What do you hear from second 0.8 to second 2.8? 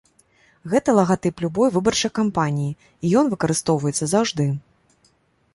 лагатып любой выбарчай кампаніі